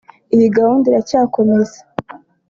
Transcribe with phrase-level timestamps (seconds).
[0.35, 1.79] Iyi gahunda iracyakomeza